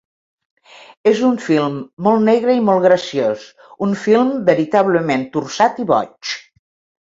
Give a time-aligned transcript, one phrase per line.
[1.11, 1.75] És un film
[2.07, 3.45] molt negre i molt graciós,
[3.89, 6.37] un film veritablement torçat i boig.